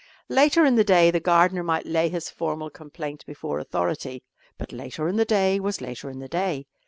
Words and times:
Later 0.29 0.65
in 0.65 0.73
the 0.77 0.83
day 0.83 1.11
the 1.11 1.19
gardener 1.19 1.61
might 1.61 1.85
lay 1.85 2.09
his 2.09 2.27
formal 2.27 2.71
complaint 2.71 3.23
before 3.27 3.59
authority, 3.59 4.23
but 4.57 4.71
later 4.71 5.07
in 5.07 5.15
the 5.17 5.25
day 5.25 5.59
was 5.59 5.79
later 5.79 6.09
in 6.09 6.17
the 6.17 6.27
day. 6.27 6.65